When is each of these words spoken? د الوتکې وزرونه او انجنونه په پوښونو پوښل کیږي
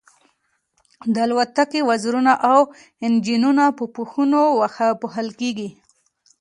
د 1.13 1.15
الوتکې 1.25 1.79
وزرونه 1.89 2.33
او 2.51 2.59
انجنونه 3.07 3.63
په 3.77 3.83
پوښونو 3.95 4.41
پوښل 5.01 5.27
کیږي 5.39 5.69